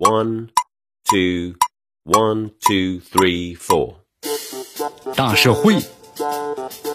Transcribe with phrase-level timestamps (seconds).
[0.00, 0.48] One,
[1.04, 1.56] two,
[2.04, 3.96] one, two, three, four。
[5.14, 5.76] 大社会，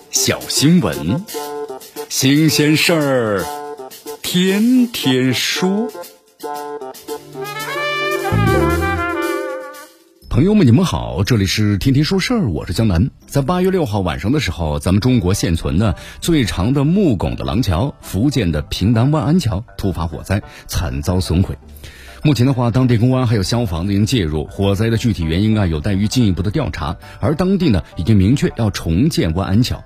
[0.10, 1.24] 小新闻，
[2.10, 3.46] 新鲜事儿，
[4.24, 5.88] 天天说。
[10.28, 13.12] 朋友们，你们好，这里是天天说事儿，我是江南。
[13.28, 21.56] 在八月六号晚上的时候，咱们中国现存的最长的木拱的廊桥——福建的平南万安桥突发火灾，惨遭损毁。
[22.26, 26.98] 目前的话，当地公安还有消防已经介入，火灾的具体原因啊有待于进一步的调查。
[27.20, 29.84] 而当地呢已经明确要重建万安桥，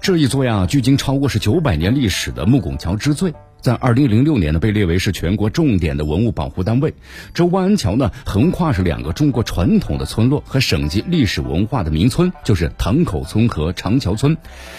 [0.00, 3.34] 这一座呀距今超过是九百年历史的木拱桥之最。
[3.60, 6.94] 在二零零六年呢，被列为是全国重点的文物保护单位。
[7.34, 14.36] 这万安桥呢，横跨是两个中国传统的村落和省级历史文化的名村，就是塘口村和长桥村，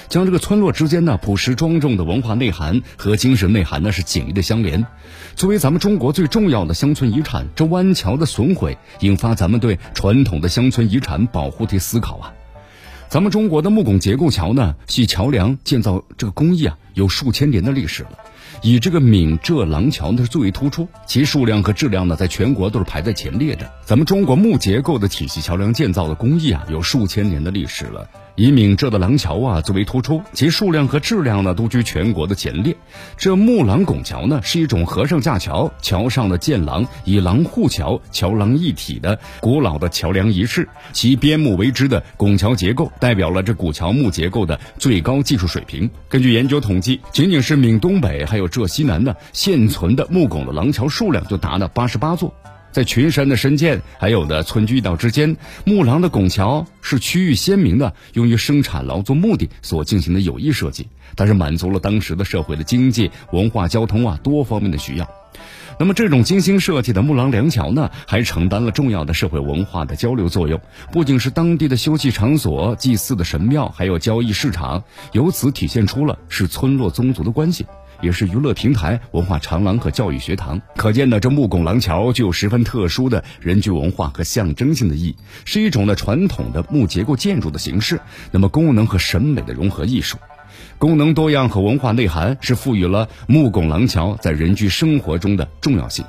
[0.08, 4.85] 将这个村落之间呢朴实庄重的文化内涵和精神内涵呢是紧密的相连。
[5.35, 12.34] 作为咱们中国最重要的乡村遗产，这万安桥的损毁，引发咱们对传统的乡村遗产保护的思考啊。
[13.09, 18.12] 咱们中国的木拱结构桥呢，系桥梁建造这个工艺啊，有数千年的历史了。
[18.62, 23.71] 以这个闽浙廊桥呢是最为突出，其数量和质量呢在全国都是排在前列的。
[23.85, 28.07] 咱们中国木结构的体系桥梁建造的工艺啊，有数千年的历史了。
[28.38, 32.77] 以闽浙的廊桥啊最为突出，其数量和质量呢都居全国的前列。
[33.18, 45.90] 这木廊拱桥呢是一种和尚架桥，桥上的建廊以廊护桥，桥廊一体的古老的桥梁仪式，其边木为之的拱桥结构，代表了这古桥木结构的最高技术水平。
[46.08, 52.32] 根据研究统计，仅仅是闽东北还有浙西南呢，现存的木拱的廊桥数量就达到八十八座。
[52.71, 65.09] 在群山的深涧，还有的村居道之间，木廊的拱桥是区域鲜明的，用于生产劳作目的所进行的有益设计，它是满足了当时的社会的经济、文化、交通啊多方面的需要。
[65.80, 70.59] 那么这种精心设计的木廊梁桥呢，还承担了重要的社会文化的交流作用，
[70.92, 77.66] 不仅是当地的休憩场所、祭祀的神庙，还有交易市场，由此体现出了是村落宗族的关系。
[78.00, 80.62] 也是娱乐平台、文化长廊和教育学堂。
[80.76, 88.00] 可见呢，这木拱廊桥具有十分特殊的人居文化和象征性的意义，是一种呢传统的木结构建筑的形式。
[88.30, 90.20] 那么，功能和审美的融合艺术，
[90.78, 96.06] 功能多样和文化内涵，是赋予了木拱廊桥在人居生活中的重要性。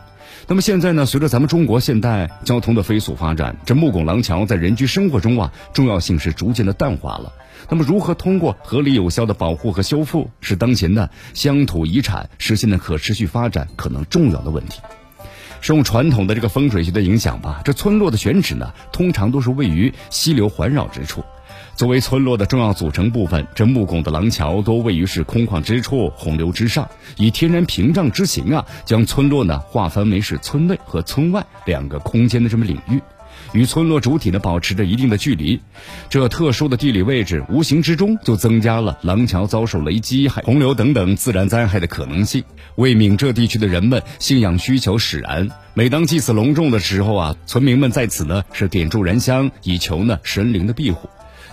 [0.46, 7.32] 那么现在呢，随着咱们中国现代交通的飞速发展，这木拱廊桥在人居生活中啊，重要性是逐渐的淡化了。
[7.68, 14.80] 那么，如何通过合理有效的保护和修复，是当前的乡土遗产实现的可持续发展可能重要的问题。
[15.60, 21.24] 受传统的这个风水学的影响吧，这村落的选址呢，通常都是位于溪流环绕之处。
[21.76, 33.00] 作为村落的重要组成部分，这木拱的廊桥多位于是空旷之处、洪流之上，以天然屏障之形啊，将村落呢划分为是村内和村外两个空间的这么领域，
[33.52, 35.60] 与村落主体呢保持着一定的距离。
[36.08, 42.42] 这特殊的地理位置，无形之中就增加了廊桥遭受雷击、海洪流等等自然灾害的可能性，
[42.76, 45.48] 为闽浙地区的人们信仰需求使然。
[45.74, 51.08] 每当祭祀隆重的时候啊，村民们在此呢是点烛燃香，以求呢神灵的庇护。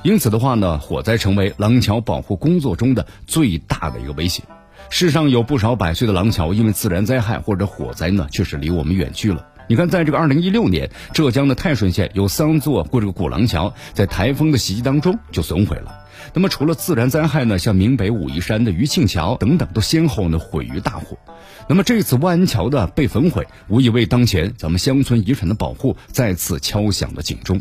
[0.06, 4.44] 因此的话呢，火灾成为廊桥保护工作中的最大的一个威胁。
[4.92, 9.48] 世上有不少百岁的廊桥，因为自然灾害或者火灾呢，确实离我们远去了。
[9.68, 16.06] 你看，在这个二零一六年，浙江的泰顺县有三座过这个古廊桥，在台风的袭击当中就损毁了。
[16.36, 21.18] 那么，除了自然灾害呢，像闽北武夷山的余庆桥等等，都先后呢毁于大火。
[21.68, 27.60] 那么，这次万安桥的被焚毁，无疑为当前咱们乡村遗产的保护再次敲响了警钟。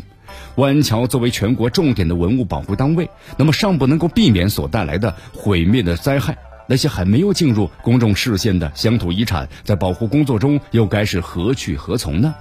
[0.55, 6.37] 万安桥作为全国重点的文物保护单位，那么尚不能够避免所带来的毁灭的灾害。
[6.67, 12.33] 那些还没有进入公众视线的乡土遗产，在保护工作中又该是何去何从呢？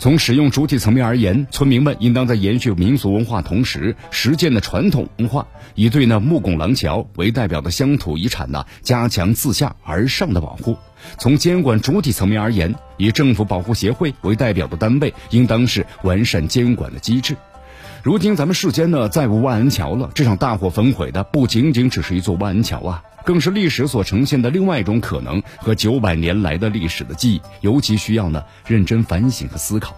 [0.00, 10.74] 从使用主体层面而言，村民们应当在延续民俗文化同时，实践的传统文化，以对那木拱廊桥为代表的乡土遗产呢，加强自下而上的保护。
[11.18, 17.36] 从监管主体层面而言，以政府保护协会为代表的单位，应当是完善监管的机制。
[18.02, 20.10] 如今咱们世间呢，再无万安桥了。
[20.14, 29.96] 这场大火焚毁的不仅仅只是一座万安桥啊，更是历史所呈现的另外一种可能和九百年来的历史的记忆，尤其需要呢认真反省和思考。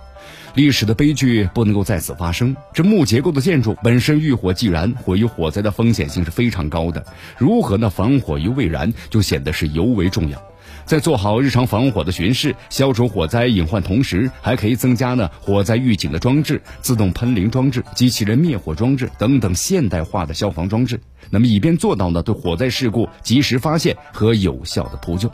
[0.54, 2.54] 历史的悲剧不能够再次发生。
[2.74, 7.04] 这木结构的建筑本身遇火即燃，毁于火灾的风险性是非常高的。
[7.38, 10.42] 如何呢防火于未然，就显得是尤为重要。
[10.84, 21.00] 在做好日常防火的巡视、消除火灾隐患同时，还可以增加呢火灾预警的装置、自动喷淋装置、机器人灭火装置等等现代化的消防装置。
[21.30, 25.30] 那么，以便做到呢对火灾事故及时发现和有效的扑救。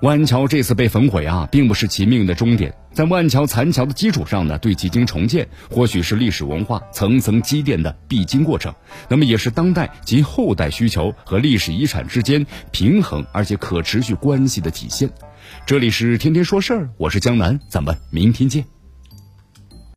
[0.00, 2.72] 万桥这次被焚毁啊，并不是其命的终点。
[2.92, 8.72] 在万桥残桥的基础上呢，对其经重建，或许是历史文化层层积淀的必经过程。
[9.08, 15.10] 那么，也是当代及后代需求和历史遗产之间平衡而且可持续关系的体现。
[15.66, 18.77] 这里是天天说事儿，我是江南，咱们明天见。